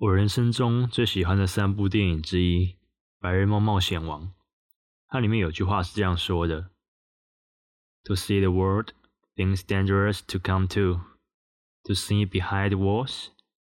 [0.00, 2.66] 我人生中最喜欢的三部电影之一《
[3.18, 4.24] 白日梦冒险王》，
[5.08, 6.70] 它里面有句话是这样说的：“
[8.04, 8.90] To see the world,
[9.34, 11.00] things dangerous to come to.
[11.84, 13.28] To see behind the walls,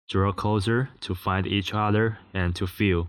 [0.09, 3.09] draw closer to find each other and to feel.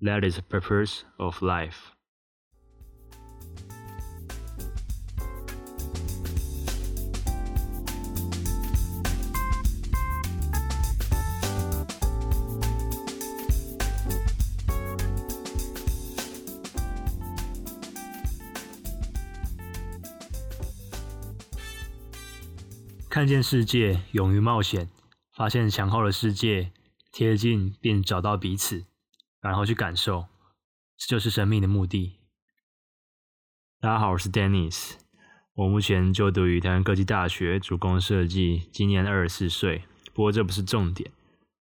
[0.00, 1.92] That is the purpose of life.”
[23.21, 24.89] 看见世界，勇于冒险，
[25.35, 26.71] 发现墙后的世界，
[27.11, 28.83] 贴近并找到彼此，
[29.39, 30.25] 然后去感受，
[30.97, 32.13] 这就是生命的目的。
[33.79, 34.93] 大家好，我是 Dennis，
[35.53, 39.83] 我目前就读于台湾科技大学，主攻设计，今年二十四岁。
[40.15, 41.11] 不过这不是重点。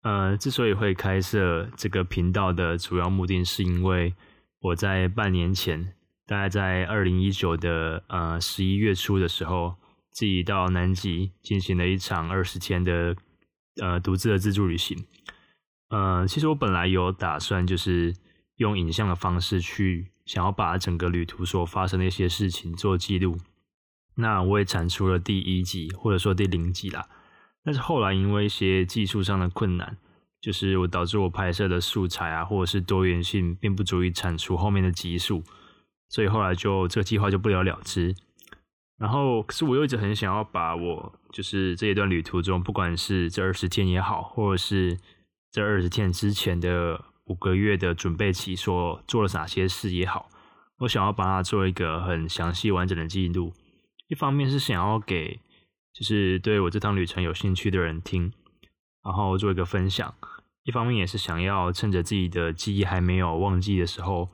[0.02, 4.14] 呃，之所以会开设这个频道的主要目的，是因为
[4.60, 5.92] 我在半年前，
[6.24, 9.74] 大概在二零一九的呃十一月初的时候。
[10.12, 13.16] 自己到南极进行了一场二十天的
[13.80, 15.04] 呃独自的自助旅行。
[15.88, 18.14] 呃，其实我本来有打算，就是
[18.56, 23.36] 用影像的方式去想要把整个旅途所发生的一些事情做记录。
[24.14, 27.08] 那我也产出了第一集，或者说第零集啦。
[27.64, 29.96] 但是后来因为一些技术上的困难，
[30.40, 35.42] 就是我导致我拍摄的素材啊，或者是多元性并不足以产出后面的集数，
[36.08, 38.14] 所以后来就这个计划就不了了之。
[39.02, 44.96] 然后，可是我又一直很想要把我就是这一段旅途中，不管是这二十天也好，或者是
[45.50, 50.28] 这二十天之前的五个月的准备期所做了哪些事也好，
[50.78, 53.52] 我想要把它做一个很详细完整的记录。
[54.06, 55.40] 一方面是想要给
[55.92, 58.32] 就是对我这趟旅程有兴趣的人听，
[59.02, 60.14] 然后做一个分享；
[60.62, 64.28] 一方面也是想要趁着自己的记忆还没有忘记的时候。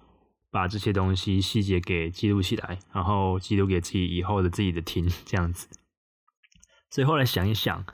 [0.51, 5.69] 把这些东西细节给记录起来，然后记录给自己以后的自己的听，这样子。
[6.91, 7.85] 所以后来想一想，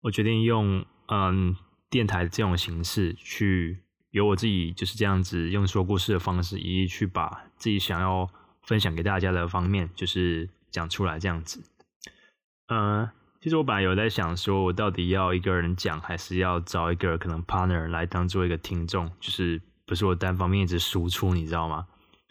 [0.00, 1.56] 我决定用嗯
[1.88, 3.78] 电台这种形式去，
[4.10, 8.28] 由我自己就是这样子用说故事的方式，一一去把自己想要
[8.62, 11.62] 分享给大家的方面，就是讲出来这样子。
[12.68, 13.08] 嗯，
[13.40, 19.60] 其实我本来有在想，说我到底要一个人讲，还是要找一个可能 partner 来当做一个听众，就是
[19.92, 21.86] 不是我单方面一直输出，你知道吗？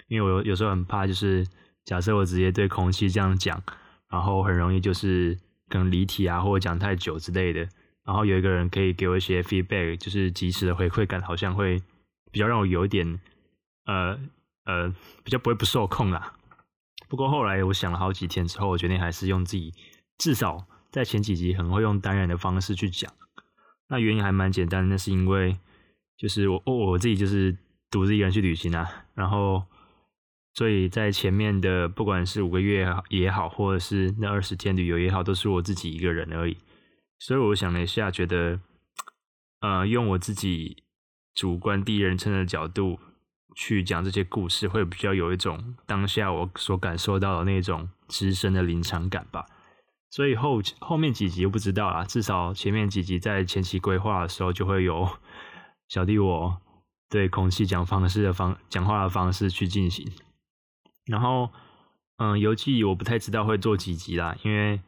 [0.07, 1.45] 因为我有有时候很怕，就是
[1.85, 3.61] 假设我直接对空气这样讲，
[4.09, 5.37] 然后很容易就是
[5.69, 7.59] 可能离题啊，或者讲太久之类的。
[8.03, 11.79] 然后有一个人可以给我一些 feedback，就是及时的回馈感，好像会
[12.31, 13.19] 比较让我有一点
[13.85, 14.17] 呃
[14.65, 14.89] 呃
[15.23, 16.33] 比较不会不受控啦。
[17.07, 19.71] 不过后来我想了好几天之后，我决定还是用自己，
[20.17, 23.13] 至少在前几集很会用单人的方式去讲。
[23.87, 25.59] 那原因还蛮简单，那是因为
[26.21, 27.57] 就是我我我自己就是
[27.89, 29.63] 独自一个人去旅行啊，然后。
[30.53, 36.57] 所以在前面的不管是五个月也好，或者是那二十天旅游也好，都是我自己一个人而已。
[37.19, 38.59] 所以我想了一下，觉得，
[39.61, 40.83] 呃，用我自己
[41.33, 42.99] 主观第一人称的角度
[43.55, 49.45] 去讲这些故事，会比较有一种当下我所感受到的那种自身的临场感吧。
[50.09, 55.07] 所以后后面几集不知道啦，至少前面几集在前期规划的时候，就会有
[55.91, 56.57] 小弟我
[57.09, 60.09] 对空气讲方式的方讲话的方式去进行。
[61.05, 61.49] 然后，
[62.15, 64.79] 嗯，游记我不太知道会做几集啦，因为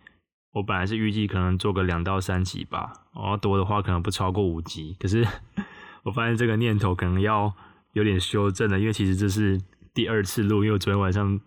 [0.54, 4.96] 我本来是预计可能做个两到三集吧，然后多的话可能不超过五集。
[4.98, 5.28] 可是
[6.04, 7.54] 我发现这个念头可能要
[7.92, 9.60] 有点修正了，因为其实这是
[9.94, 11.38] 第二次录，因为我昨天晚上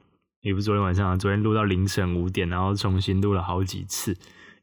[0.43, 4.15] 也不是昨天晚上啊，昨天录到凌晨五点，然后重新录了好几次，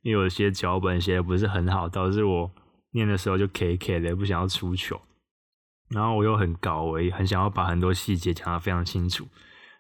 [0.04, 2.52] 因为有些脚本写的不是很好，导致我
[2.94, 5.02] 念的时候就 K K 的，不想要出糗。
[5.90, 9.28] 然后我又很高，我也很想要把很多细节讲得非常清楚。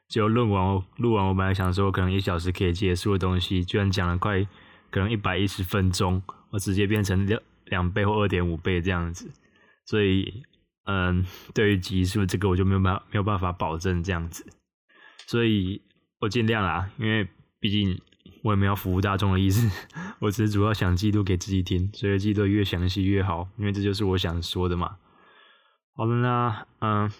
[0.09, 4.45] 就论文，录完，我本来想说可能一小时可以结束的东西，居然讲了快
[4.91, 9.31] 可能一百一十分钟，我直接变成两两倍或二点五倍这样子，
[9.85, 10.43] 所以
[10.85, 14.45] 嗯，对于集数这个我就没有办法没有办法保证这样子，
[15.25, 15.81] 所以
[16.19, 17.27] 我尽量啦，因为
[17.59, 17.99] 毕竟
[18.43, 19.67] 我也没有服务大众的意思，
[20.21, 24.97] 我只是主要想记录给自己听，所以记录越详细越好，因为这就是我想说的嘛。
[25.95, 27.11] 好了，那嗯。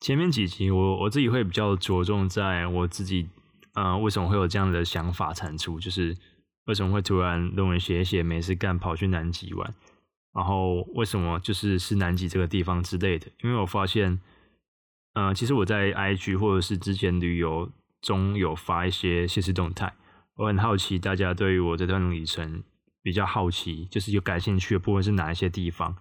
[0.00, 3.26] 前面几集我我自己会比较着重在我自己，
[3.72, 5.80] 呃，为什么会有这样的想法产出？
[5.80, 6.14] 就是
[6.66, 9.74] 为什么会突然论文写一写没事干跑去南极玩，
[10.34, 13.28] 然后为什么就是是南极这个地方之类的？
[13.42, 14.20] 因为我发现，
[15.14, 17.72] 嗯，其实我在 IG 或者是之前旅游
[18.02, 19.90] 中有发一些现实动态，
[20.36, 22.62] 我很好奇大家对于我这段旅程
[23.02, 25.96] 比较好奇，就是有感兴趣的部分是哪一些地方？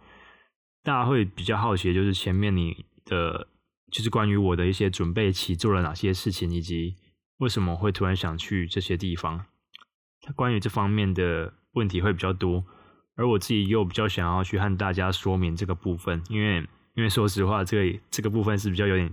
[0.84, 3.48] 大家会比较好奇就是前面你的，
[3.92, 6.96] 就是关于我的一些准备期做了哪些事情，以及
[7.38, 9.46] 为什么会突然想去这些地方。
[10.36, 12.66] 关于这方面的问题会比较多，
[13.16, 16.66] 而我自己又比较想要去和大家说明这个部分，因为
[16.96, 19.12] 因为说实话，这个这个部分是比较有点，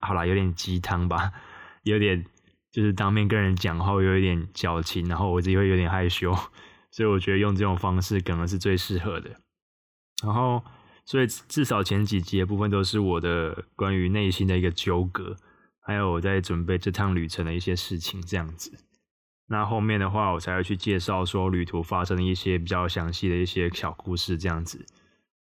[0.00, 1.32] 好啦，有点鸡汤吧，
[1.84, 2.24] 有点
[2.70, 6.34] 就是当面跟人讲话有一点矫情，然后我自己会有点害羞，
[6.90, 9.30] 所以我觉得用这种方式可能是最适合的。
[10.22, 10.62] 然后。
[11.10, 15.34] 所以至少前几集的部分都是我的关于内心的一个纠葛，
[15.80, 18.70] 还有我在准备这趟旅程的一些事情这样子。
[19.46, 24.84] 那后面的话，我才会去介绍说旅途发生的一些比较详细的一些小故事这样子。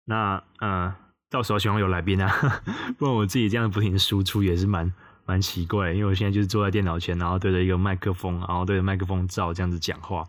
[0.07, 0.95] 那嗯、
[1.29, 2.35] 到时候希望有来宾啊，
[2.97, 4.91] 不然我自己这样不停输出也是蛮
[5.31, 5.93] 蛮奇怪。
[5.93, 10.29] 因为我现在就是坐在电脑前，然后对着一个麦克风，然后对着麦克风照这样子讲话。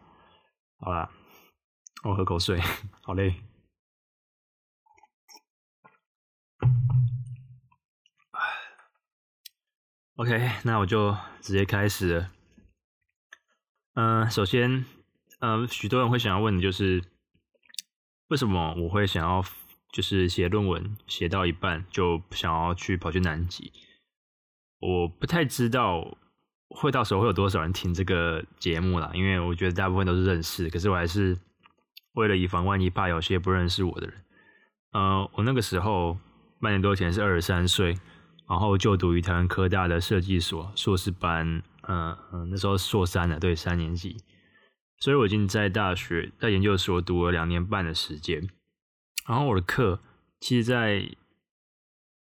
[0.78, 1.10] 好啦，
[2.04, 2.62] 我喝口水，
[3.02, 3.34] 好嘞。
[10.18, 12.28] OK，那我就直接开始。
[13.96, 14.86] 嗯、首先，
[15.40, 17.04] 嗯、许多人会想要问的就是，
[18.28, 19.44] 为什么我会想要
[19.92, 23.74] 就是写论文写到一半就想要去跑去南极？
[24.82, 26.18] 我不太知道
[26.68, 31.40] 会到时候会有多少人听这个节目啦，因为我觉得大部分都是认识，可是我还是
[32.16, 34.16] 为了以防万一，怕有些不认识我的人。
[34.92, 36.18] 呃，我那个时候
[36.60, 37.96] 半年多前是二十三岁。
[38.50, 44.18] 然后就读于台湾科大的设计所硕士班，嗯嗯，那时候硕三了，对，三年级，
[44.98, 48.50] 所以我已经在大学在研究所读了两年半的时间。
[49.26, 50.02] 然后我的课，
[50.42, 51.16] 其实，在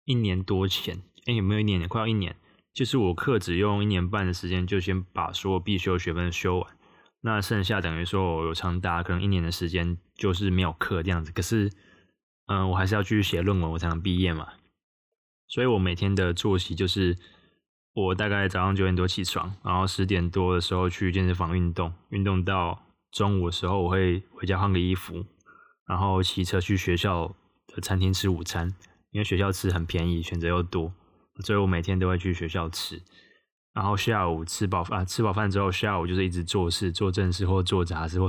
[0.04, 1.88] 一年多前，哎，有没有一年？
[1.88, 2.36] 快要一年，
[2.72, 6.76] 就是我课只用一年半的时间，就先把所有必修学分修完。
[7.22, 11.30] 那剩下等于说我有长达可能一年的时间，就是没有课这样子。
[11.32, 11.70] 可是，
[12.46, 14.48] 嗯，我还是要继续写论文，我才能毕业嘛。
[15.46, 17.18] 所以我每天的作息就是，
[17.92, 25.26] 我大概早上九点多起床，然后十点多的时候去健身房运动，运动到中午的时候，我会回家换个衣服，
[25.86, 27.34] 然后骑车去学校
[27.66, 28.72] 的餐厅吃午餐，
[29.10, 30.94] 因为学校吃很便宜，选择又多，
[31.42, 33.02] 所以我每天都会去学校吃。
[33.72, 38.28] 然后下午吃饱饭，吃饱饭之后，下午就是一直做事，做正事或做杂事，或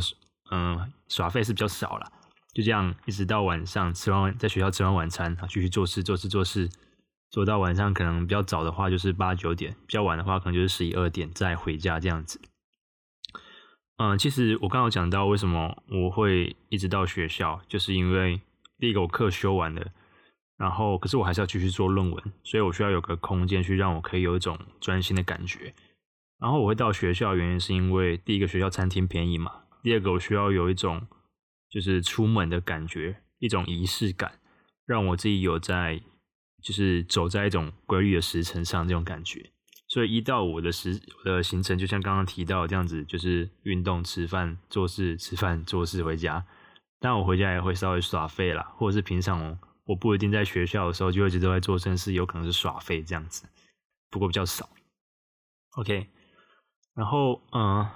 [0.51, 2.11] 嗯耍费是比较少了，
[2.53, 6.69] 就这样一直到晚上吃完，在学校吃完晚餐，继续做事，做事，做事。
[7.31, 12.41] 做到晚上可能比较早的话就是八九点，比较晚的话可能就是十一二点再回家这样子。
[13.95, 18.41] 嗯，其实我刚刚讲到为什么我会一直到学校，就是因为
[18.77, 19.93] 第一个我课修完了，
[20.61, 25.73] 然后可是我还是要继续做论文，所以我需要有个空间去让我可以有一种专心的感觉。
[26.39, 31.07] 然后我会到学校原因是因为第一个学校餐厅便宜嘛，第二个我需要有一种
[31.69, 34.33] 就是出门的感觉，一种仪式感，
[34.85, 36.01] 让我自己有在。
[36.63, 39.49] 就是走在一种规律的时程上，这种感觉。
[39.87, 46.45] 所以一到五的时的行程，就像刚刚提到这样子，就是运动、吃饭、做事、吃饭、做事、回家。
[46.99, 53.47] 但我回家也会稍微耍废啦，或者是平常我不一定在学校的时候，就一直都在做正事，有可能是耍废这样子。
[54.09, 54.69] 不过比较少。
[55.77, 56.07] OK，
[56.93, 57.87] 然后嗯，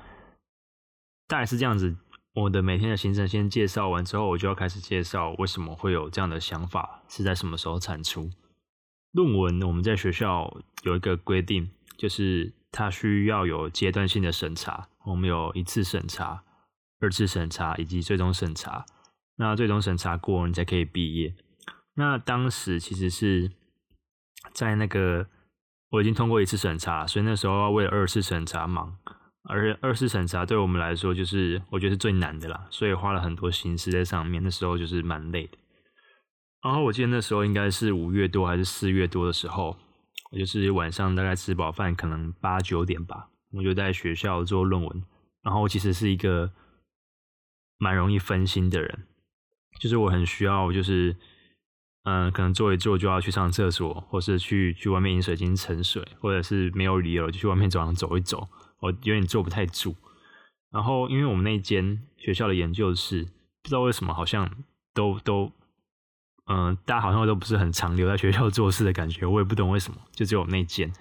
[1.27, 1.95] 大概是这样子。
[2.33, 8.29] 我的每天的行程先介绍完之后，我就要开始介绍为什么会有这样的想法，是在什么时候产出。
[9.11, 14.89] 论文我们在学校有一个规定，就是它需要有阶段性的审查。
[15.05, 16.43] 我们有一次审查、
[16.99, 18.85] 二次审查以及最终审查。
[19.37, 21.33] 那最终审查过，你才可以毕业。
[21.95, 23.51] 那当时其实是
[24.53, 25.27] 在那个
[25.89, 28.97] 我已经通过一次审查，所以那时候要为了二次审查忙。
[29.47, 34.41] 而二次审查对我们来说，就是我觉得是最难的啦，所以花了很多心思在上面。
[34.41, 35.57] 那时候就是蛮累的。
[36.63, 39.77] 然后我记得那时候应该是五月多还是四月多的时候，
[40.31, 45.03] 我就是晚上大概吃饱饭，可能八九点吧，我就在学校做论文。
[45.43, 46.51] 然后我其实是一个
[47.77, 49.05] 蛮容易分心的人，
[49.79, 51.15] 就是我很需要，就是
[52.05, 58.47] 嗯，可能坐一坐就要去上厕所，或是去去外面饮水机盛水，或者是没有理由就去外面走廊走一走，
[58.79, 59.95] 我有点坐不太住。
[60.71, 63.23] 然后因为我们那间学校的研究室，
[63.61, 64.49] 不知道为什么好像
[64.93, 65.51] 都都。
[66.47, 70.93] 嗯，大家好像都不是很常留在学校做事的感觉，我也不懂为什么，就只有那间，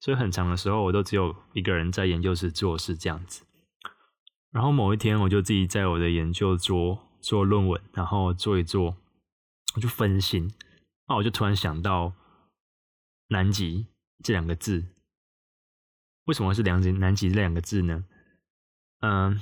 [0.00, 3.42] 所以很长的时候我都只有一个人在研究室做事这样子。
[4.50, 8.94] 然后某一天，我就自己在我的研究桌做论文，然后做一做，
[9.74, 10.52] 我就分心，
[11.08, 12.14] 那我就突然想到
[13.28, 13.86] “南极”
[14.22, 14.84] 这两个字，
[16.24, 18.04] 为什么是“两极”“南极”这两个字呢？
[19.00, 19.40] 嗯，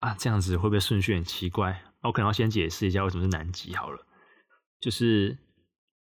[0.00, 1.84] 啊，这样子会不会顺序很奇怪？
[2.02, 4.06] 我可能要先解释一下为什么是南极好了。
[4.80, 5.38] 就是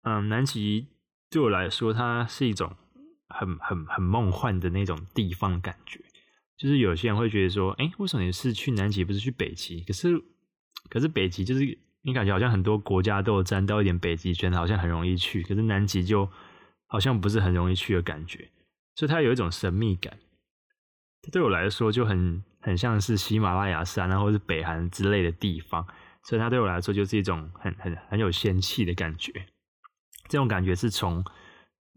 [0.02, 0.88] 嗯，南极
[1.30, 2.76] 对我来说，它是一种
[3.28, 6.04] 很很很梦幻的那种地方感觉。
[6.58, 9.82] 就是有些人会觉得说，哎，为什么你是去南极，不是去北极？
[9.84, 10.22] 可是
[10.90, 15.44] 可是北极就是你感觉好像很多国家都有沾到一点北极圈，好像很容易去。
[15.44, 16.30] 可是南极就
[16.88, 18.50] 好像不是很容易去的感觉，
[18.96, 20.18] 所以它有一种神秘感。
[21.32, 25.86] 对我来说就很很像是喜马拉雅山啊，或是北韩之类的地方，
[26.24, 29.32] 所以它对我来说就是一种很很很有仙气的感觉。
[30.28, 31.24] 这种感觉是从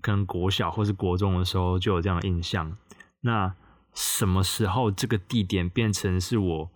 [0.00, 2.76] 可能国小或是国中的时候就有这样的印象。
[3.20, 3.54] 那
[3.94, 6.70] 什么时候这个地点变成是我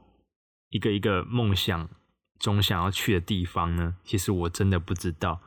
[0.69, 1.89] 一个一个梦想
[2.39, 3.97] 总想要去的地方呢？
[4.05, 5.41] 其实我真的不知道。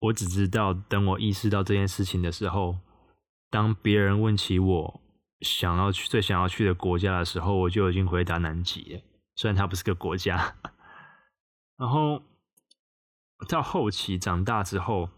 [0.00, 2.78] 我只知道，等我意识到这件事情的时候，
[3.50, 5.00] 当别人问起我。
[5.42, 9.02] 想要去最想要去的国家的时候，我就已经回答南极了。
[9.34, 10.56] 虽然它不是个国家，
[11.76, 12.22] 然后
[13.46, 15.10] 到后期长大之后，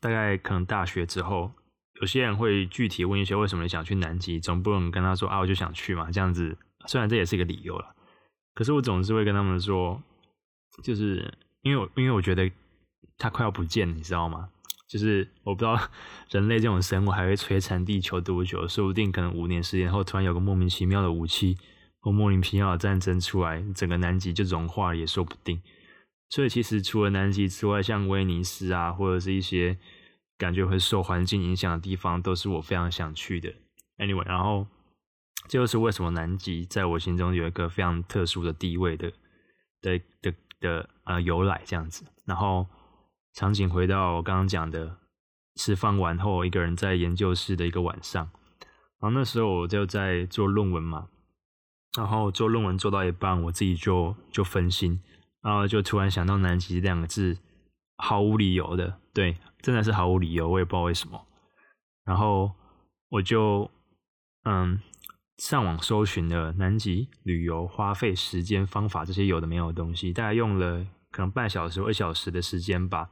[0.00, 1.52] 大概可能大学之后，
[2.00, 6.56] 有些人会具体问一些为什么你想去南极，总不能跟他说啊，我就想去嘛，这样子。
[6.86, 7.94] 虽然这也是一个理由了，
[8.56, 10.02] 可是我总是会跟他们说，
[10.82, 12.50] 就是因为我因为我觉得
[13.18, 14.48] 它快要不见了，你知道吗？
[14.88, 15.78] 就是我不知道
[16.30, 21.58] 人类这种生物还会摧残地球多久，说不定可能五年、十年后，突然有个莫名其妙的武器
[22.00, 25.60] 或莫名其妙的战争出来，整个南极就融化了也说不定。
[26.30, 29.76] 所以其实除了南极之外，像威尼斯啊，或者是一些
[30.38, 33.52] 感觉会受环境影响的地方，都是我非常想去的。
[33.98, 34.66] Anyway，然后
[35.48, 39.12] 这就是为什么南极在我心中有一个非常特殊的地位的
[39.80, 42.66] 的的的呃由来这样子，然后。
[43.38, 44.96] 场景回到我刚刚讲的
[45.56, 48.30] 吃饭完后，一个人在研究室的一个晚上，
[48.98, 51.08] 然后那时候我就在做论文嘛，
[51.98, 54.98] 然后做论文做到一半，我自己就就分心，
[55.42, 57.36] 然后就突然想到“南极”这两个字，
[57.98, 61.26] 毫无理由的，对，真的是毫无理由，我也不知道为什么。
[62.06, 62.50] 然后
[63.10, 63.70] 我就
[64.44, 64.80] 嗯
[65.38, 73.10] 上网搜寻了南极旅游花费时间方法这些有的没有的东西，大概用了可能半小时或一小时的时间吧。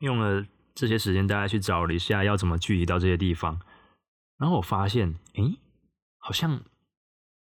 [0.00, 3.60] 用了这些时间，大家去找了一下要怎么具体到这些地方，
[4.36, 5.58] 然后我发现，诶，
[6.18, 6.60] 好像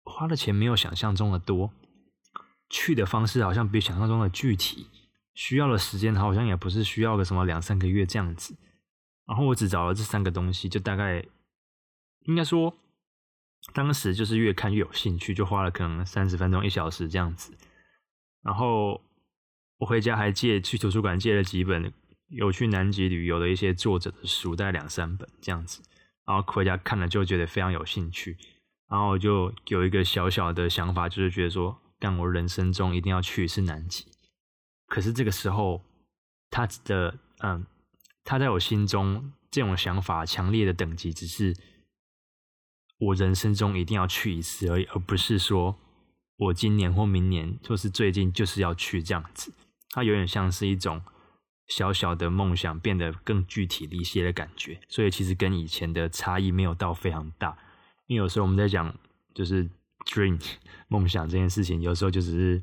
[0.04, 1.73] 花的钱没有想象中的多，
[2.68, 4.88] 去的方式好像比想象中的具体，
[5.35, 8.56] 需要的时间好像也不是需要个什么两三个月这样子。
[9.25, 11.25] 然后我只找了这三个东西，就大概
[12.24, 12.76] 应该说，
[13.72, 17.56] 当时就是越看越有兴趣，就花了可能三十分钟一小时这样子，
[18.42, 19.00] 然后。
[19.78, 21.92] 我回家还借去图书馆借了几本
[22.28, 25.82] 有去南极旅游的一些作者的书，大概两三本这样子，
[26.24, 28.38] 然后回家看了就觉得非常有兴趣，
[28.88, 34.06] 然后就有一个小小的想法，就是觉得说，干我人生中一定要去一次南极。
[34.86, 35.82] 可是这个时候，
[36.48, 37.66] 他的嗯，
[38.22, 41.52] 他在我心中这种想法强烈的等级，只是
[43.02, 45.76] 我人生中一定要去一次而已，而不是说
[46.37, 49.52] 我今年或明年，或是最近就是要去这样子。
[49.90, 51.02] 它有点像是一种
[51.66, 57.59] 小小的梦想变得更具体一些的感觉，所以其实跟以前的差异没有到非常大。
[58.06, 58.94] 因为有时候我们在讲
[59.35, 59.68] 就是
[60.06, 60.40] dream
[60.87, 62.62] 梦想这件事情，有时候就只是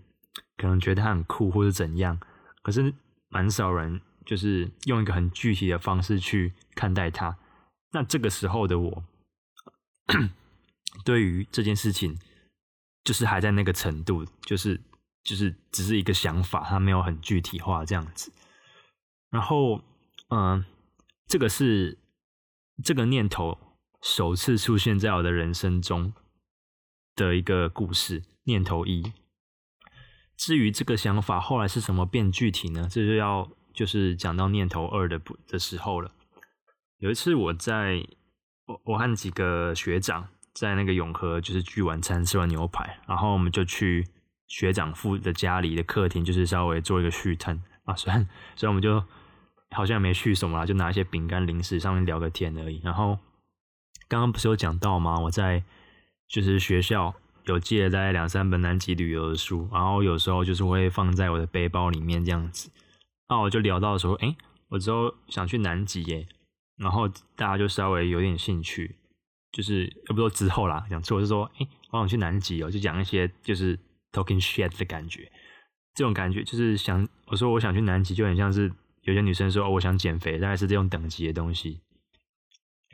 [0.56, 2.18] 可能觉得它很酷或者怎样，
[2.62, 2.94] 可是
[3.28, 7.38] 蛮少人就是用一个很具体的方式去看待它。
[7.92, 9.04] 那这个时候的我，
[11.06, 12.18] 对于这件事情
[13.04, 14.82] 就是还在那个程度，就是。
[15.22, 18.32] 就是只是一个想法，它没有很具体化这样子。
[19.30, 19.84] 然后，
[20.30, 20.64] 嗯、
[21.28, 22.00] 这个是
[22.84, 26.14] 这个念头首次出现在我的人生中
[27.16, 28.24] 的一个故事。
[28.46, 29.12] 念头一。
[30.38, 32.88] 至于这个想法后来是怎么变具体呢？
[32.90, 36.16] 这就要就是讲到念头二的不的时候了。
[37.00, 38.08] 有一次我在
[38.70, 44.08] 我我和几个学长在那个永和就是聚晚餐，吃完牛排，然后我们就去。
[44.52, 49.06] 学长父的家里的客厅，就是稍微做一个续摊啊，虽然虽然我们就
[49.70, 52.82] 好像没去什么啦，就拿一些饼干零食上面聊个天而已。
[52.84, 53.20] 然后
[54.08, 55.20] 刚刚不是有讲到吗？
[55.20, 55.64] 我在
[56.28, 62.72] 就是学校有借了大概两三本南极旅游的书，然后有时候就是会放在我的背包里面这样子。
[63.30, 64.36] 那我就聊到说，哎，
[64.70, 66.28] 我之后想去南极耶，
[66.80, 68.96] 然后大家就稍微有点兴趣，
[69.52, 73.78] 就是也不说之后啦，讲错，我是说，哎，我想去南极哦，就讲一些就是。
[74.12, 75.32] Talking shit 的感觉，
[75.94, 81.80] 这种感觉就是想我说我想去南极，就很像是有些女生说哦，我想减肥，大概是这种等级的东西。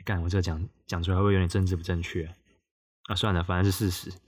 [0.04, 2.30] 干，我这讲讲出来会不会有点政治不正确
[3.04, 3.14] 啊？
[3.14, 4.18] 算了，反正是事实，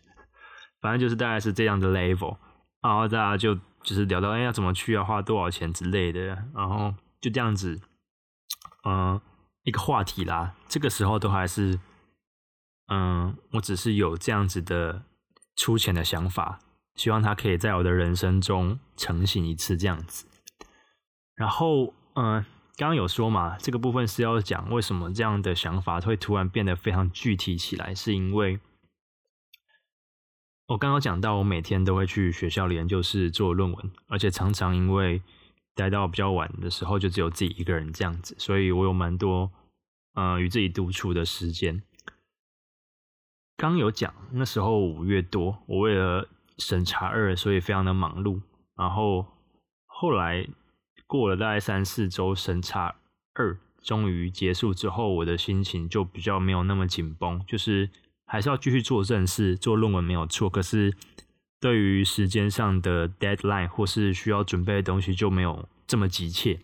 [0.81, 2.38] 反正就是大概是这样的 level，
[2.81, 6.21] 然后大家就就是聊到哎要怎么去啊，花多少钱之类的，
[6.55, 7.79] 然后就这样子，
[8.87, 9.21] 嗯、
[9.69, 10.55] 一个话题啦。
[10.69, 11.79] 这个时候都还是，
[12.89, 15.03] 嗯，我只是有这样子的
[15.55, 16.59] 粗浅的想法，
[16.95, 20.27] 希望他可以在我的人生中成型一次这样子。
[21.35, 22.45] 然后，嗯，
[22.77, 28.59] 刚刚有说嘛，这个部分是要讲为什么这样的想法会突然变得非常具体起来，是因为。
[30.67, 35.23] 我刚刚讲到，我每天都会去学校的研究室做论文，而且常常因为
[35.75, 39.51] 待到比较晚的时候，就只有自己一个人这样子，所以我有蛮多
[40.19, 41.83] 呃与自己独处的时间。
[43.57, 48.41] 刚有讲那时候五月多，我为了审查二，所以非常的忙碌。
[48.77, 49.27] 然后
[49.87, 50.47] 后来
[51.07, 52.97] 过了大概三四周，审查
[53.35, 57.91] 二终于结束之后，我的心情就比较没有那么紧绷，就是。
[58.31, 60.51] 还是要继续做正事，做论文没有错。
[60.51, 60.95] 可是
[61.59, 66.61] 对于时间上的 deadline 或是需要准备的东西就没有这么急切，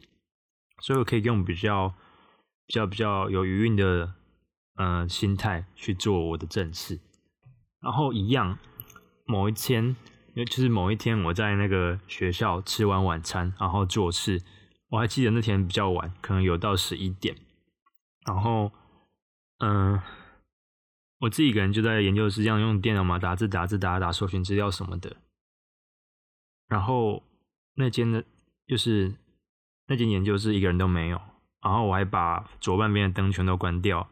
[0.80, 1.94] 所以我可以用比较
[2.66, 4.14] 比较比较有余韵的
[4.76, 7.00] 呃心态去做我的正事。
[7.80, 8.58] 然后一样，
[9.26, 9.94] 某一天，
[10.34, 14.42] 就是某一天我在那个学校吃完晚餐，然后做事。
[14.88, 17.36] 我还记得那天比较晚，可能有到十一点。
[18.24, 18.72] 然后，
[19.58, 20.00] 嗯、
[21.18, 25.16] 我自己一个人就在研究室这样用电脑嘛，打字打字打打搜寻资料什么的。
[26.68, 27.22] 然后
[27.74, 28.24] 那间的，
[28.66, 29.14] 就是
[29.88, 31.20] 那间研究室一个人都没有。
[31.64, 34.06] 然后我还把左半边的灯全都关掉，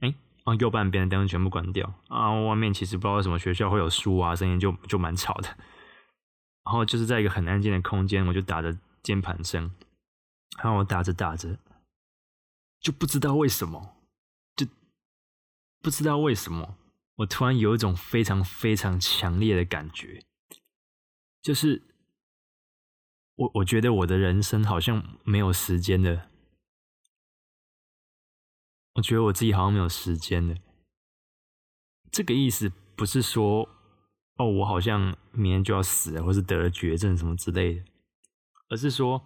[0.00, 1.94] 哎，然后右半边的灯全部关掉。
[2.08, 5.48] 然后外面其实不知道为什么学校会有书啊，声音就就蛮吵的。
[6.64, 9.70] 然后就是在一个很安静的空间，我就打着键盘声，
[10.62, 11.58] 然后我打着打着，
[12.80, 13.94] 就不知道为什么。
[14.56, 14.66] 就
[15.80, 16.76] 不知道为什么，
[17.16, 20.24] 我突然有一种非常非常强烈的感觉，
[21.40, 21.82] 就是
[23.36, 26.27] 我我觉得我的人生好像没有时间了，
[28.98, 30.56] 我觉得我自己好像没有时间了。
[32.10, 33.68] 这个意思不是说
[34.38, 37.84] 哦，我好像明天就要死了，或是得了绝症什么之类的，
[38.70, 39.22] 而是说，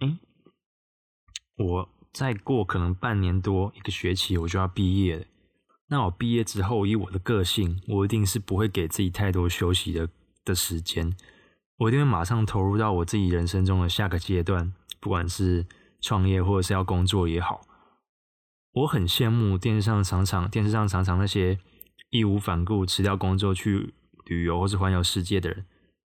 [0.00, 0.18] 哎，
[1.56, 5.24] 我再过可能半年多一个学期，我就要毕业了。
[5.86, 10.10] 那我毕业之后，以我的个性，我一定是不会给自己太多休息的
[10.44, 11.16] 的时间，
[11.78, 15.66] 我一定会马上投入到我自己人生中的下个阶段，不管是
[16.02, 17.62] 创业或者是要工作也好。
[18.72, 21.58] 我很羡慕电视上常常电视上常常那些
[22.10, 23.92] 义无反顾辞掉工作去
[24.26, 25.64] 旅游或是环游世界的人，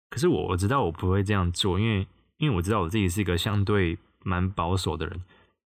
[0.10, 5.22] 可是我我知道我不会这样做，因为因为我知道我自己是一个相对蛮保守的人，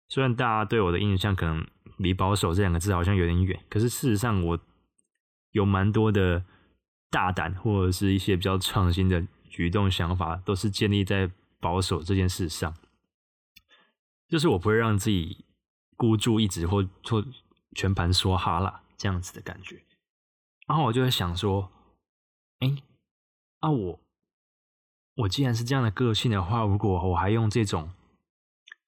[0.09, 1.65] 虽然大家对我的印象可能。
[1.97, 4.59] 离保守这两个字好像有点远，可是事实上我
[5.53, 6.43] 有蛮多的
[7.09, 12.71] 大胆或者是一些比较创新的举动想法，都是建立在保守这件事上。
[14.29, 15.43] 就是我不会让自己
[15.97, 17.25] 孤注一掷或或
[17.75, 19.83] 全盘说哈啦这样子的感觉。
[20.65, 21.69] 然后我就会想说，
[22.59, 22.77] 哎，
[23.59, 23.99] 啊我
[25.15, 27.91] 我既然是这样的个性的话，如果我还用这种。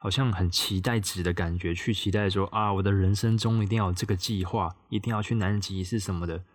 [0.02, 6.46] 好像很期待值的感觉，去期待说啊，我的人生中一定要有这个计划，一定要去南极是什么的，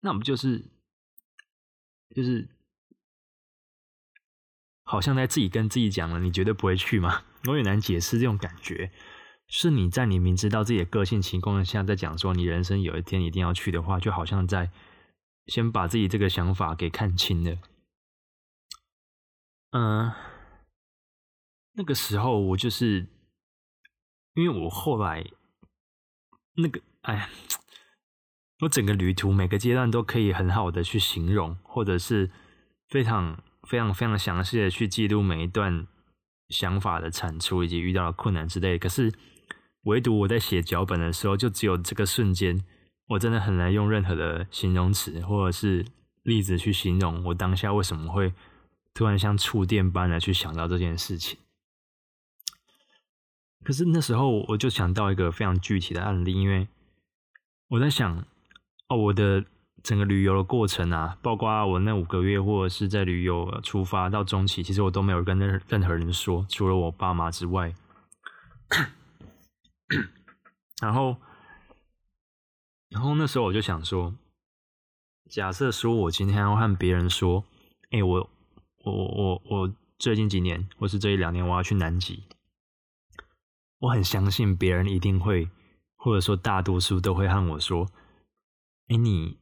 [0.00, 0.64] 那不就是
[2.12, 2.48] 就是
[4.82, 7.22] 好像在自己跟自己讲了，你绝对不会去吗？
[7.46, 8.90] 我也难解释这种感觉，
[9.52, 14.70] 是你在你明知道自己的个性情况下，在讲说你人生有一天一定要去的话，就好像在
[15.46, 17.58] 先把自己这个想法给看清了，
[19.72, 20.12] 嗯、
[21.72, 23.08] 那个时候我就是，
[24.34, 25.26] 因为我后来
[26.54, 27.28] 那个哎，
[28.60, 32.30] 我整个旅途每个阶段都可以很好的去形容，或者是
[32.88, 35.88] 非常非常非常详细的去记录每一段
[36.50, 38.78] 想法的产出以及遇到的困难之类。
[38.78, 39.12] 可是
[39.84, 42.62] 唯独我在写脚本的时候，就只有这个瞬间，
[43.08, 45.86] 我真的很难用任何的形容词或者是
[46.22, 48.32] 例子去形容我当下为什么会
[48.92, 51.38] 突然像触电般的去想到这件事情。
[53.64, 56.68] 可是那时候我就想到一个非常具体的案例，因为
[57.68, 58.24] 我在想，
[58.88, 59.44] 哦，我的
[59.82, 67.74] 整个旅游的过程啊，包括我那五个月或者是在旅游出发到中期，其实我都没有跟任任何人说，除了我爸妈之外。
[70.80, 71.16] 然后，
[72.88, 74.14] 然后那时候我就想说，
[75.28, 77.44] 假设说我今天要和别人说，
[77.90, 78.30] 哎，我
[78.84, 82.24] 我我我最近几年或是这一两年我要去南极。
[83.80, 85.48] 我很相信别人一定会，
[85.96, 87.90] 或者说大多数都会和我说
[88.88, 89.38] ：“哎，你，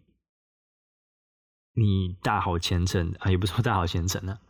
[1.73, 4.41] 你大好前程啊，也不是说大好前程呢、啊，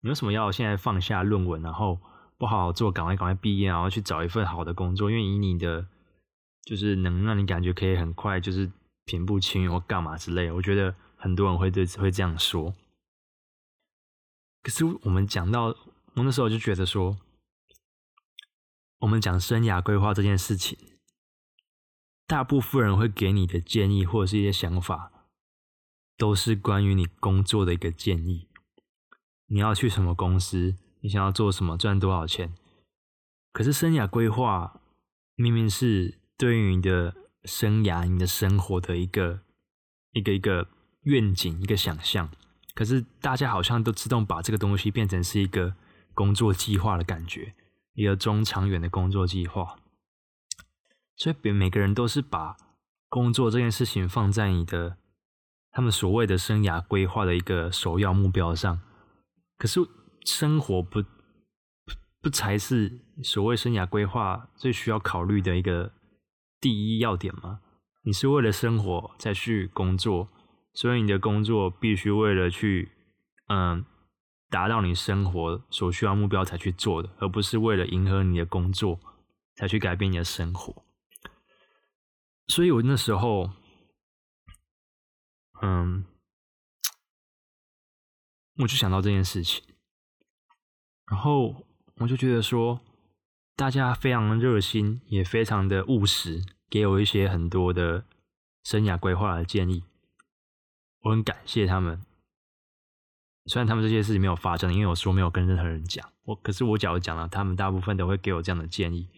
[0.00, 2.00] 你为什么要现在放下论文，然后
[2.40, 5.10] 不好好做，赶快赶快毕业，然后去找一份好的工作？
[5.10, 5.86] 因为以你的
[6.62, 8.72] 就是能让你感觉可以很快就是
[9.04, 12.74] 平步青云或干嘛之类，我觉得很多人会对会这样说。
[14.62, 15.64] 可是我们讲到
[16.14, 17.18] 我那时候就觉得说，
[19.00, 20.78] 我们讲生涯规划这件事情，
[22.26, 25.12] 大部分人会给你的建议或者是一些想法，
[26.16, 28.48] 都是关于你工作的一个建议。
[29.48, 30.78] 你要去什么公司？
[31.00, 31.76] 你想要做什么？
[31.76, 32.54] 赚多少钱？
[33.52, 34.80] 可是生涯规划
[35.34, 39.40] 明明是对于你的生涯、你的生活的一个
[40.12, 40.68] 一个一个
[41.02, 42.30] 愿景、一个想象。
[42.74, 45.74] 可是大家好像都自动把这个东西变成是一个
[46.14, 47.54] 工作计划的感觉，
[47.94, 49.76] 一个中长远的工作计划。
[51.16, 52.56] 所以，别每个人都是把
[53.08, 54.96] 工作这件事情放在你的
[55.72, 58.80] 他们所谓的生涯规划的一个首要目标上。
[59.58, 59.80] 可是，
[60.24, 61.04] 生活不
[62.20, 65.92] 不才是所谓生涯规划最需要考虑的一个
[66.60, 67.60] 第一要点吗？
[68.02, 70.28] 你是为了生活再去工作。
[70.72, 72.92] 所以你的工作必须为了去，
[73.48, 73.84] 嗯，
[74.48, 79.00] 达到你生活所需要目标才去做的，而不是为了迎合你的工作
[79.56, 80.84] 才去改变你的生活。
[82.46, 83.50] 所以我那时候，
[85.60, 86.04] 嗯，
[88.62, 89.64] 我就想到这件事情，
[91.10, 92.80] 然后我就觉得说，
[93.56, 98.04] 大家非常热心，也非常的务实，给我一些很多的
[98.62, 99.82] 生涯规划的建议。
[101.02, 102.00] 我很感谢他们，
[103.46, 106.08] 虽然他们这些事情没有发生，因为我说没有跟任何人讲。
[106.22, 109.08] 我可是我假如讲了，他们大部分都会给我这样的建议。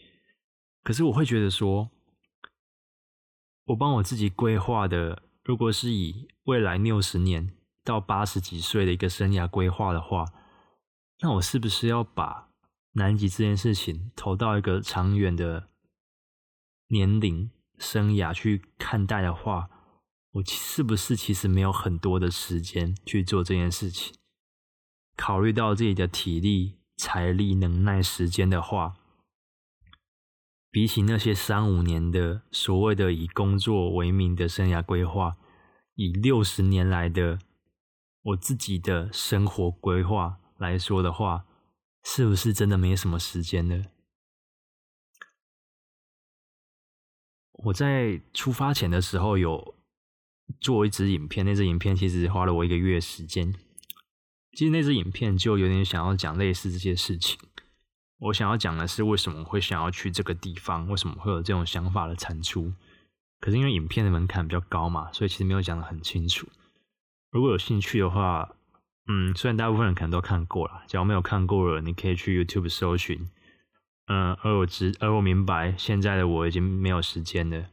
[0.83, 1.91] 可是我会觉得说，
[3.67, 7.53] 我帮我自己规划的，如果是以未来六十年
[7.85, 10.25] 到八十几岁的一个生涯规划的话，
[11.23, 12.49] 那我是不是要把
[12.95, 15.69] 南极这件事情投到一个长远的
[16.89, 19.71] 年龄生涯去看待的话？
[20.33, 24.15] 我是不是其实没有很多的时间去做这件事情？
[25.17, 28.97] 考虑到自己的体力、财力、能耐、时间的话，
[30.73, 35.37] 比起那些三五年的所谓的以工作为名的生涯规划，
[35.95, 37.39] 以六十年来的
[38.23, 41.45] 我自己的生活规划来说的话，
[42.03, 43.85] 是不是真的没什么时间呢？
[47.53, 49.75] 我在出发前的时候有。
[50.61, 53.55] 做一支影片，那支影片其实花了我一个月时间。
[54.53, 57.39] 其实那支影片就有点想要讲类似这些事情。
[58.19, 62.71] 我想要讲的是为什么会想要去这个地方，为什么会有这种想法的产出。
[63.41, 66.47] 可是因为影片的门槛比较高嘛，所以其实没有讲得很清楚。
[67.31, 68.55] 如果有兴趣的话，
[69.15, 73.29] 嗯，虽然大部分人可能都看过了，假如没有看过了，你可以去 YouTube 搜寻。
[74.07, 77.67] 嗯，而我知，而我明白，现在的我已经没有时间了。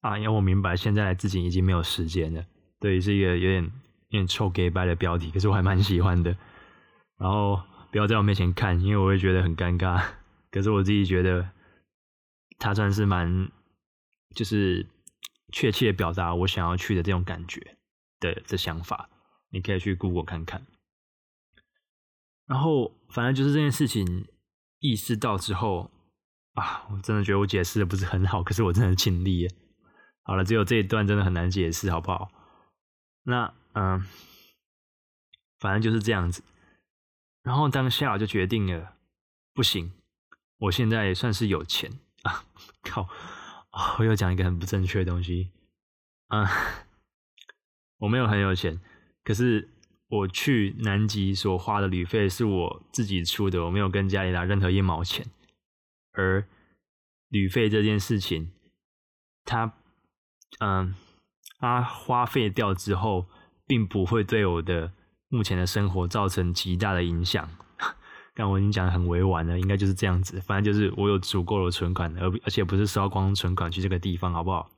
[0.00, 2.42] 啊，因为我明白现在的自己已经没有时间了，
[2.78, 3.62] 对，是一个有点
[4.08, 6.34] 有点臭 gay 掰的标题，可是我还蛮喜欢的。
[7.18, 7.60] 然后
[7.90, 10.02] 不要在我面前看，因为我会觉得很尴尬。
[10.50, 11.50] 可是我自己觉得，
[12.58, 13.50] 它算是蛮，
[14.34, 14.86] 就是
[15.52, 17.76] 确切表达我想要去的这种感觉
[18.18, 19.10] 的的想法。
[19.50, 20.66] 你可以去 Google 看看。
[22.46, 24.26] 然后反正就是这件事情
[24.80, 25.90] 意识到之后
[26.54, 29.54] 啊，我真的觉得我解释的不是很好，可是我真的尽力了。
[30.22, 32.30] 好了，只有这一段真的很难解释，好不好？
[33.22, 34.04] 那嗯，
[35.58, 36.42] 反正就是这样子。
[37.42, 38.96] 然后当下我就决定了，
[39.54, 39.92] 不行，
[40.58, 41.90] 我现在也算是有钱
[42.22, 42.44] 啊！
[42.82, 43.08] 靠，
[43.98, 45.50] 我又讲一个很不正确的东西。
[46.28, 46.46] 嗯，
[47.98, 48.80] 我没有很有钱，
[49.24, 49.68] 可是
[50.08, 55.26] 我去南极所花的旅费是我自己出的，我没有跟家里拿任何一毛钱。
[56.12, 56.46] 而
[57.28, 58.52] 旅费这件事情，
[59.44, 59.74] 它。
[60.58, 60.96] 嗯，
[61.60, 63.28] 它花费掉之后，
[63.68, 64.92] 并不会对我的
[65.28, 67.48] 目前的生活造成极大的影响。
[68.34, 70.40] 刚我已经讲的很委婉了，应该就是这样子。
[70.40, 74.68] 反正就是我有足够的存款，而而且不是烧光存款去这个地方，好不好？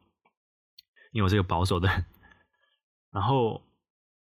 [1.13, 2.05] 因为我是个保守的人。
[3.11, 3.63] 然后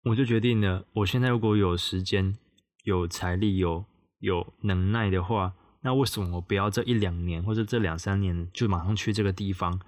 [0.03, 2.37] 我就决定了，我现在如果有时间、
[2.83, 3.85] 有财力、有
[4.19, 9.79] 有能耐的话，那为什么我不要这一两年或者这两三年就马上去这个地方？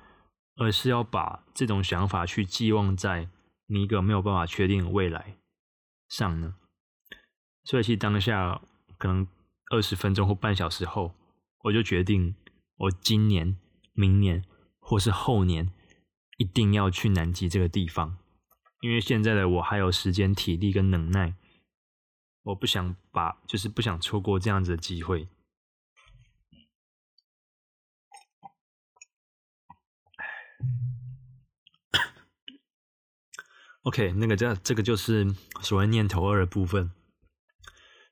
[0.56, 3.28] 而是要把这种想法去寄望在
[3.65, 5.38] 你一个没有办法确定的未来
[6.10, 6.54] 上呢？
[7.63, 8.62] 所以，其实当下
[8.99, 9.28] 可能
[9.71, 11.15] 二十分钟或半小时后，
[11.63, 12.36] 我就决定，
[12.78, 13.58] 我今年、
[13.93, 14.43] 明年
[14.80, 15.73] 或是后年
[16.38, 18.17] 一定要去南极这个地方。
[18.84, 21.36] 因为现在的我还有时间、体力跟能耐，
[22.43, 25.30] 我不想把，就是不想错过这样子的机会。
[33.84, 36.91] OK，那个这这个就是所谓念头二的部分。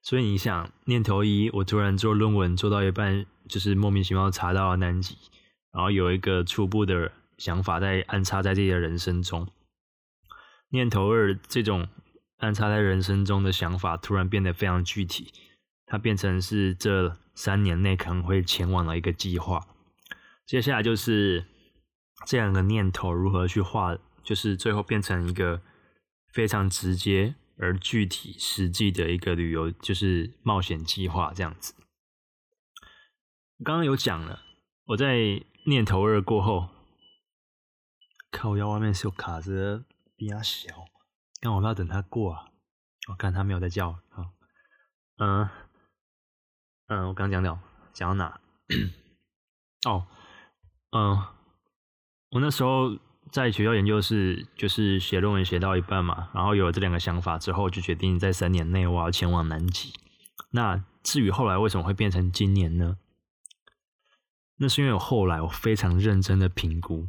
[0.02, 5.18] 所以你想，念头一，我突然做论文做到一半，就是莫名其妙查到了南极，
[5.74, 9.46] 然后有一个初步的想法在安插在自己的人生中。
[10.72, 11.88] 念头二，这种
[12.38, 15.32] 安插在人生中的想法突然变得非常具体，
[15.86, 19.66] 它变成是这三年内可能会前往的一个计划。
[20.46, 21.46] 接下来就是
[22.26, 23.98] 这两个念头如何去画。
[24.24, 25.64] 就是最后变成一个
[26.32, 31.74] 非常直接而具体、实际的一个旅游，就是冒险计划这样子。
[33.64, 34.44] 刚刚有讲了，
[34.86, 36.70] 我在念头二过后，
[38.30, 39.84] 看我腰外面是有卡着
[40.22, 40.86] 比较小，
[41.40, 42.46] 但我要等他过啊。
[43.10, 44.30] 我看他没有在叫啊。
[45.18, 45.50] 嗯
[46.86, 47.58] 嗯，我刚讲到
[47.92, 48.40] 讲到哪？
[49.90, 50.06] 哦，
[50.92, 51.26] 嗯，
[52.30, 53.00] 我那时候。
[53.32, 59.94] 在学校研究室，就是写论文写到一半嘛，然后有了这两个想法之后，就决定在三年内我要前往南极。
[60.50, 62.98] 那至于后来为什么会变成今年呢？
[64.58, 67.08] 那是因为我后来我非常认真的评估，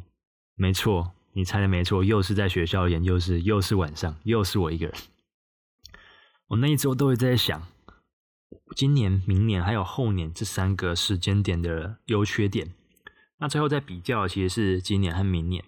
[0.55, 4.95] 没错，你猜的没错，又是在学校研究室，又是晚上，又是我一个人。
[6.47, 7.67] 我那一周都会在想，
[8.75, 12.73] 今年、明年还有后年这三个时间点的优缺点。
[13.39, 15.65] 那最后再比较，其实是今年和明年。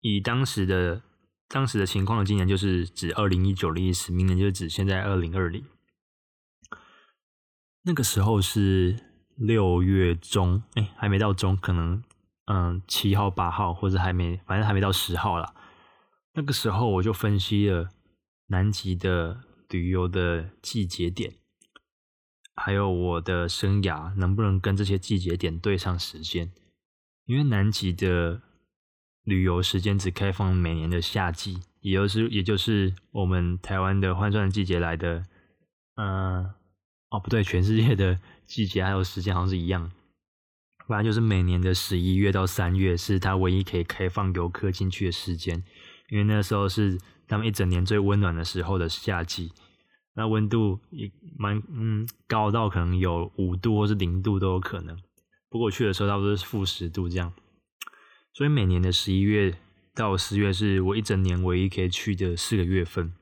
[0.00, 1.02] 以当时的
[1.46, 5.64] 当时的情况今年就是指二零一九的意思，明年就是指现在二零二零。
[7.84, 8.96] 那个时候是
[9.36, 12.02] 六月中，哎，还没到中，可能
[12.52, 15.54] 嗯七号八号或者还没，反正还没到十号啦。
[16.34, 17.88] 那个时候我就分析了
[18.48, 21.32] 南极的旅游的季节点，
[22.54, 26.52] 还有我的生涯能不能跟这些季节点对上时间，
[27.24, 28.42] 因为南极的。
[29.24, 35.24] 旅游时间只开放每年的夏季，也就是也就是我们台湾的换算季节来的，
[35.94, 36.44] 嗯，
[37.08, 39.92] 哦不对，全世界的季节还有时间好像是一样，
[40.88, 45.62] 反正就是每年的十一月到三月是它唯一可以开放游客进去的时间，
[46.08, 49.52] 因为那时候是他们一整年最温暖的时候的夏季，
[50.14, 54.96] 那温度也蛮嗯高到可能有五度或是零度都有可能，
[55.48, 57.32] 不过我去的时候差不多是负十度这样。
[58.34, 59.56] 所以每年的十一月
[59.94, 63.12] 到十月是我一整年唯一可以去的四个月份。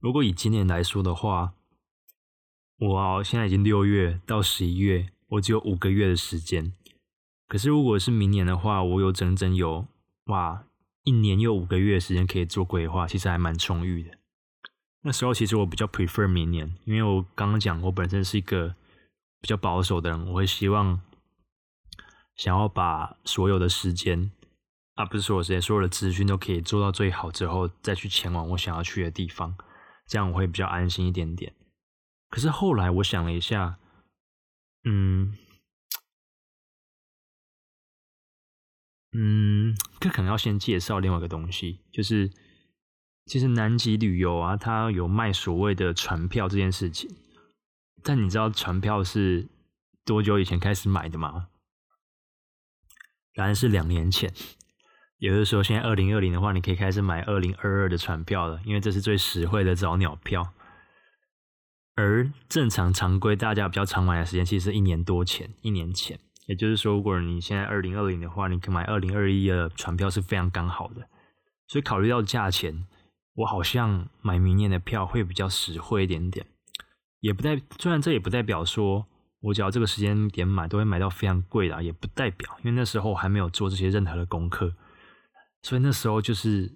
[0.00, 1.54] 如果以今年来说的话，
[2.78, 6.72] 我现在已经六月到十一月，我只有五个月的时间。
[7.46, 9.86] 可是如果是明年的话，我有整整有
[10.24, 10.64] 哇
[11.04, 14.18] 一年又五个月的时间可以做规划，其实还蛮充裕的。
[15.02, 18.74] 那时候其实我比较 prefer 明年，因为我刚刚讲我本身是一个
[19.40, 21.00] 比较保守的人，我会希望。
[22.36, 24.32] 想要把所有的时间
[24.94, 29.54] 啊，不是所有时间，所有的资讯都可以做到最好之后，再去前往我想要去的地方，
[30.08, 31.54] 这样我会比较安心一点点。
[32.30, 33.78] 可是后来我想了一下，
[34.84, 35.36] 嗯
[39.12, 42.30] 嗯，这可能要先介绍另外一个东西，就是
[43.26, 47.08] 其实南极旅游啊，它有卖所谓的船票这件事情。
[48.02, 49.48] 但你知道船票是
[50.04, 51.48] 多久以前开始买的吗？
[53.34, 54.32] 答案是两年前，
[55.18, 60.52] 也就是说，现在二零二零的话，你可以开始买二零二二的船票了，因为这是最实惠的早鸟票。
[61.94, 66.18] 而正常常规大家比较常买的时间，其实是一年多前，一年前。
[66.46, 71.08] 也就是说，如果你现在二零二零的话，你可买二零二一的船票是非常刚好的。
[71.68, 72.86] 所以考虑到价钱，
[73.34, 76.46] 我好像买明年的票会比较实惠一点点。
[77.20, 79.06] 也不代，虽然这也不代表说。
[79.44, 84.74] 我只要这个时间点买，都会买到非常贵的，也不代表，因为那时候我还没有做这些任何的功课，
[85.60, 86.72] 所以那时候就是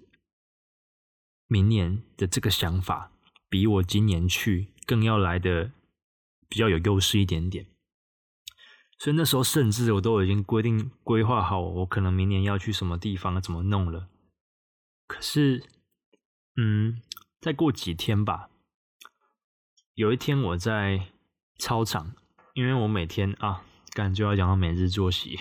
[1.47, 3.11] 明年的这个想法，
[3.49, 5.71] 比我今年去更要来的
[6.47, 7.67] 比较有优势一点点。
[8.97, 14.09] 所以那时候甚至我都已经规定规划好，我可能明年要去什么地方，怎么弄了。
[15.05, 15.63] 可是，
[16.57, 16.99] 嗯，
[17.39, 18.49] 再过几天吧，
[19.93, 21.11] 有一天我在
[21.59, 22.15] 操场。
[22.55, 25.39] 因为我每天啊，感觉要讲到每日作息。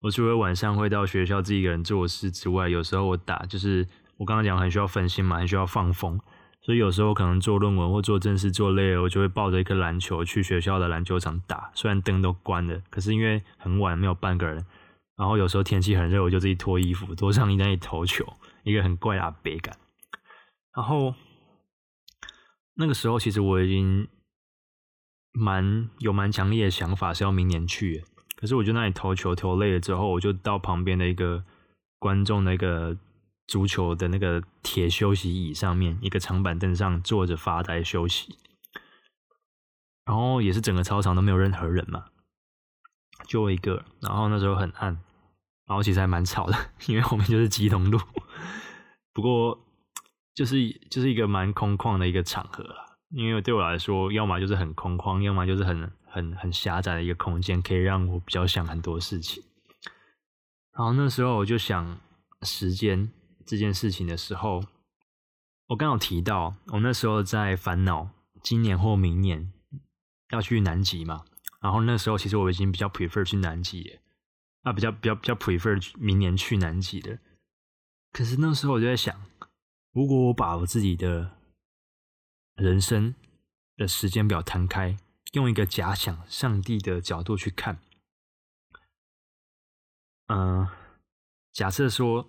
[0.00, 6.18] 我除了晚上会到学校自己一个人做事之外，有时候我打就是我刚刚讲很需要分心嘛，很需要放风，
[6.66, 11.70] 所以有时候可能做论文或做正事做累了，我就会抱着一颗篮球去学校的篮球场打。
[11.74, 14.66] 虽然灯都关了，可是因为很晚没有半个人，
[15.16, 18.26] 然后有时候天气很热，我就自己脱衣服脱上衣在那里投球，
[18.64, 19.78] 一个很怪的阿伯感。
[20.74, 21.14] 然后
[22.74, 24.08] 那个时候，其实我已经
[25.30, 28.02] 蛮有蛮强烈的想法是要明年去，
[28.34, 31.44] 可是我就那里投球投累了之后，我就到旁边的一个
[32.00, 32.96] 观众那个
[33.46, 38.38] 足球的那个铁休息椅上面，一个长板凳上坐着发呆休息。
[40.04, 42.06] 然后也是整个操场都没有任何人嘛，
[43.26, 43.84] 就我一个。
[44.00, 44.92] 然后那时候很暗，
[45.66, 46.56] 然后其实还蛮吵的，
[46.86, 47.98] 因为后面就是吉隆路。
[49.12, 49.58] 不过
[50.34, 59.42] 就是就是一个蛮空旷的一个场合啦，因为对我来说，要么就是很空旷，要么就是很很很狭窄的一个空间，可以让我比较想很多事情。
[60.76, 61.98] 然后那时候我就想
[62.42, 63.10] 时间
[63.46, 64.64] 这件事情的时候，
[65.68, 68.10] 我刚好提到我那时候在烦恼
[68.42, 69.52] 今年或明年。
[70.30, 71.24] 要去南极嘛？
[71.60, 74.00] 然后那时候其实我已经比较 prefer 去南极，
[74.62, 77.20] 啊，比较比较比较 prefer 明年去南极的。
[78.10, 79.22] 可是那时候我就在想，
[79.92, 81.38] 如果我把我自己的
[82.56, 83.14] 人生
[83.76, 84.96] 的时间表摊开，
[85.34, 87.78] 用一个假想上帝的角度去看，
[90.26, 90.66] 嗯、
[91.52, 92.28] 假设说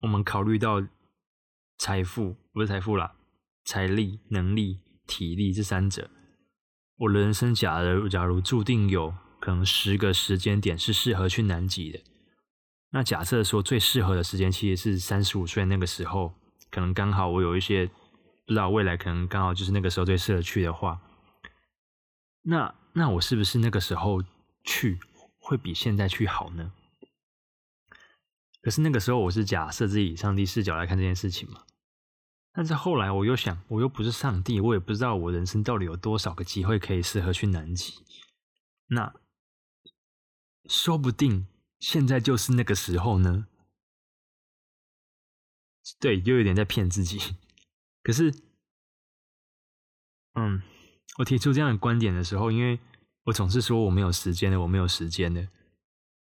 [0.00, 0.82] 我们考虑到
[1.78, 3.14] 财富，不是财富啦，
[3.64, 6.10] 财力、能力、体力这三者。
[6.96, 12.00] 我人生假如假如注定有可能十个时间点是适合去南极的，
[12.90, 16.34] 那假设说最适合的时间其实是三十五岁那个时候，
[16.70, 21.00] 可能刚好我有一些不知道未来可能刚好就是那个时候最适合去的话，
[22.42, 24.22] 那那我是不是那个时候
[24.64, 24.98] 去
[25.38, 26.72] 会比现在去好呢？
[28.62, 31.64] 可是那个时候我是假设自己上帝视角来看这件事情嘛。
[32.52, 37.94] 但是后来我又想，我又不是上帝，我也不知道我人生到底有多少个机会可以适合去南极。
[38.88, 39.14] 那
[40.68, 41.46] 说不定
[41.78, 43.46] 现在就是那个时候呢？
[46.00, 47.36] 对，又有点在骗自己。
[48.02, 48.34] 可是，
[50.34, 50.62] 嗯，
[51.18, 52.80] 我提出这样的观点的时候，因为
[53.24, 55.48] 我总是说我没有时间的，我没有时间的。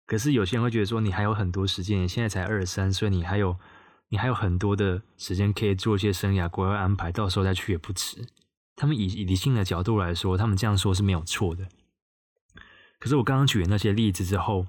[0.06, 3.58] 可是有些人会觉得说，你还有很多时间，你现在才二十三岁，你还有。
[4.10, 8.24] 你还有很多的时间可以做一些生涯规划安排，到时候再去也不迟。
[8.76, 11.68] 他们以理性的角度来说，他们这样说是没有错的。
[13.00, 14.68] 可是我刚刚举的那些例子之后，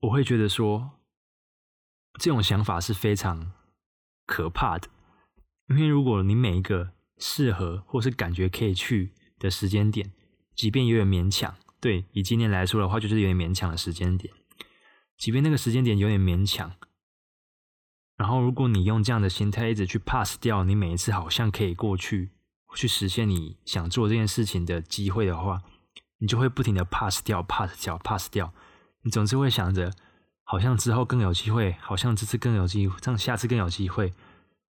[0.00, 0.92] 我会觉得说，
[2.18, 3.52] 这种想法是非常
[4.24, 4.88] 可怕的。
[5.68, 10.10] 因为如果你每一个适合或是感觉可以去的时间点，
[10.54, 11.54] 即便有点勉强，
[11.86, 14.34] 对，以今年来说的话，就是有点勉强的时间点，
[15.16, 16.72] 即便那个时间点有点勉强。
[18.16, 22.30] 然后，如果你用这样的心态一直去 pass 掉你每一次好像可以过去
[22.74, 25.62] 去实现你想做这件事情的机会的话，
[26.18, 28.52] 你就会不停的 pass 掉、pass 掉、pass 掉。
[29.02, 29.92] 你总是会想着，
[30.42, 34.12] 好像之后更有机会，好像这次更有机会，这样下次更有机会，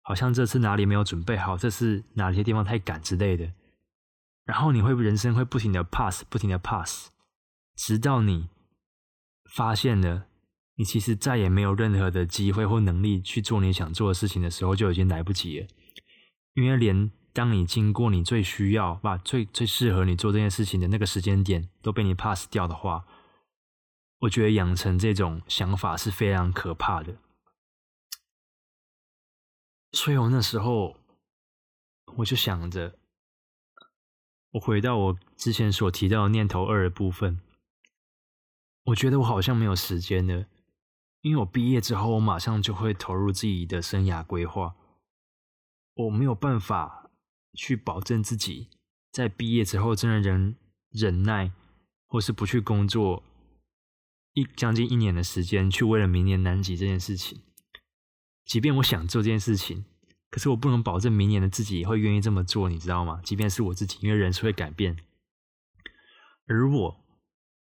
[0.02, 3.50] 好像这次哪里没有准备好，这次哪些地方太赶之类的。
[4.46, 7.10] 然后你会人生会不停的 pass，不停的 pass，
[7.76, 8.48] 直到你
[9.52, 10.28] 发现了。
[10.78, 15.68] 你其实再也没有任何的机会或能力去做你想做的事情的时候，就已经来不及了。
[16.54, 23.06] 因为连当你经过你最需要、把最最适合你做这件事情的那个时间点都被你 pass 掉的话，
[24.20, 27.16] 我觉得养成这种想法是非常可怕的。
[29.94, 30.98] 所以我那时候
[32.18, 32.98] 我就想着，
[34.56, 37.42] 我回到我之前所提到的念头二的部分，
[38.86, 40.46] 我觉得我好像没有时间了。
[41.22, 44.76] 因为我毕业之后，我马上就会投入自己的生涯规划，
[45.96, 47.10] 我没有办法
[47.54, 48.70] 去保证自己
[49.12, 50.56] 在毕业之后真的忍
[50.90, 51.52] 忍耐，
[52.08, 53.24] 或是不去工作
[54.34, 57.42] 一将近一年的时间，去为了明年南极这件事情。
[58.46, 59.84] 即便我想做这件事情，
[60.36, 63.22] 可是我不能保证明年的自己也会愿意这么做，你知道吗？
[63.24, 64.98] 即便是我自己，因为人是会改变，
[66.46, 67.06] 而我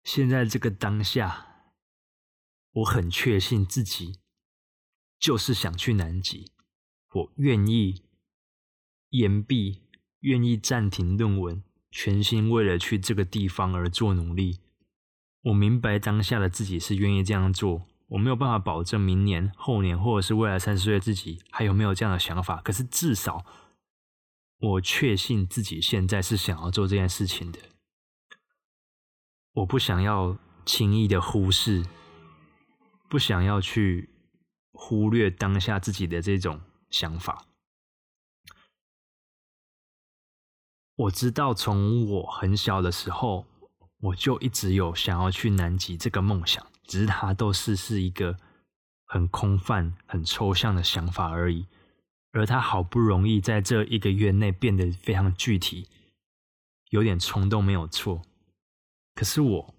[0.03, 1.47] 现在这个当下。
[2.73, 4.19] 我很确信自己
[5.19, 6.53] 就是想去南极，
[7.13, 8.05] 我愿意
[9.11, 9.83] 延毕，
[10.21, 14.61] 愿意暂停论文，全心为了去这个地方而做努力。
[15.43, 22.61] 我明白当下的自己是愿意这样做，我没有办法保证明年、后年或者是未来三十岁的自己还有没有这样的想法。
[22.63, 23.45] 可是至少
[24.59, 27.59] 我确信自己现在是想要做这件事情的。
[29.53, 31.85] 我不想要轻易的忽视。
[33.07, 34.11] 不想要去
[34.73, 36.61] 忽略当下自己的这种
[36.91, 37.45] 想法。
[40.97, 43.47] 我知道从我很小的时候，
[43.99, 48.37] 我就一直有想要去南极这个梦想，只是他都是是一个
[49.05, 51.67] 很空泛、很抽象的想法而已。
[52.33, 55.89] 而他好不容易在这一个月内变得非常具体，
[56.91, 58.23] 有点冲动没有错。
[59.15, 59.75] 可是我，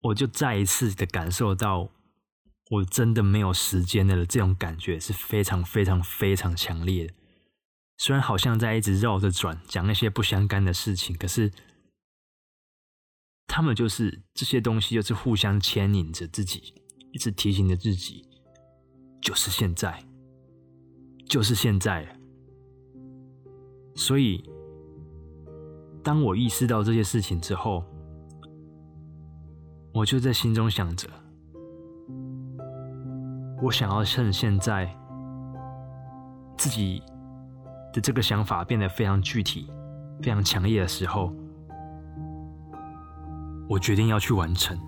[0.00, 1.92] 我就再一次的感受到，
[2.70, 4.26] 我真的没有时间的了。
[4.26, 7.14] 这种感觉是非常非常非常强烈的。
[7.98, 11.52] 虽然好像在一直绕着转，讲那些不相干的事情，可是
[13.54, 16.72] 他们就是这些东西，就是互相牵引着自己，
[17.12, 18.26] 一直提醒着自己。
[19.20, 20.02] 就是现在，
[21.28, 22.08] 就是现在。
[23.94, 24.42] 所以，
[26.02, 27.84] 当我意识到这些事情之后，
[29.92, 31.06] 我就在心中想着，
[33.62, 34.90] 我想要趁现在
[36.56, 37.02] 自己
[37.92, 39.70] 的这个想法变得非常具体、
[40.22, 41.30] 非常强烈的时候，
[43.72, 44.78] 我决定要去完成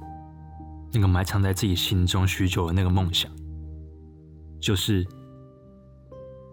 [0.93, 3.33] 那个埋藏在自己心中许久的那个梦想。
[4.61, 5.03] 就是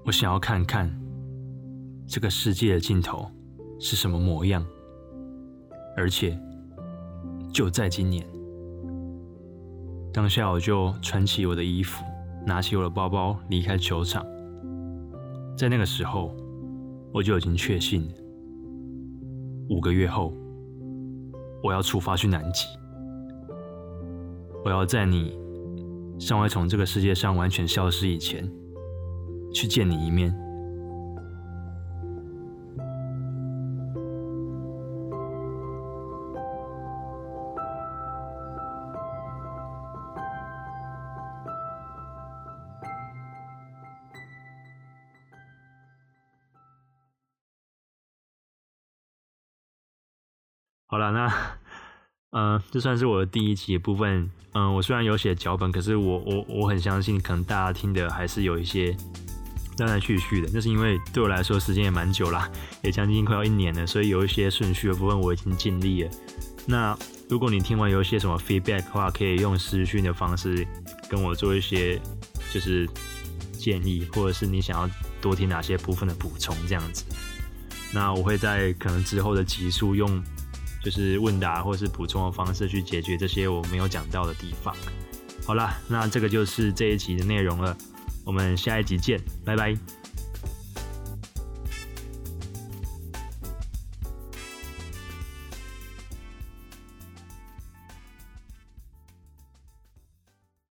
[0.06, 0.90] 我想要看看
[2.08, 3.30] 这个世界的尽头
[3.82, 4.66] 是什么模样，
[5.98, 6.40] 而且
[7.52, 8.26] 就在今年，
[10.14, 12.02] 当下我就穿起我的衣服，
[12.46, 14.26] 拿起我的包包离开球场。
[15.58, 16.34] 在那个时候，
[17.14, 18.10] 我就已经确信，
[19.70, 20.34] 五个月后
[21.64, 22.66] 我要出发去南极，
[24.64, 25.40] 我要在你。
[26.20, 28.48] 尚未从这个世界上完全消失以前，
[29.52, 30.32] 去见你一面。
[52.70, 54.30] 这算是我的第一集部分。
[54.54, 58.92] 嗯、我虽然有写脚本，可是我我我很相信，可能大家听的还是有一些
[59.78, 60.50] 断断续续的。
[60.54, 62.52] 那是因为对我来说时间也蛮久啦，
[62.84, 66.12] 也将近快要一年了，所以有一些顺序的部分我已经尽力了。
[66.66, 66.98] 那
[67.30, 70.68] 如果你听完有一些什么 feedback 的话，可以用私讯的方式
[71.10, 71.98] 跟我做一些
[72.54, 72.86] 就是
[73.54, 74.90] 建议，或者是你想要
[75.22, 77.06] 多听哪些部分的补充这样子。
[77.94, 80.22] 那我会在可能之后的集数用。
[80.84, 84.76] 就是问答或是补充的方式去解决这些我没有讲到的地方。
[85.46, 87.76] 好啦，那这个就是这一集的内容了，
[88.24, 90.01] 我们下一集见，拜拜。